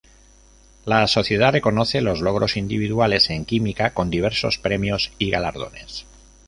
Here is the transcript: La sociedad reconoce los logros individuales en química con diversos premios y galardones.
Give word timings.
La 0.83 1.05
sociedad 1.05 1.51
reconoce 1.53 2.01
los 2.01 2.21
logros 2.21 2.57
individuales 2.57 3.29
en 3.29 3.45
química 3.45 3.93
con 3.93 4.09
diversos 4.09 4.57
premios 4.57 5.11
y 5.19 5.29
galardones. 5.29 6.05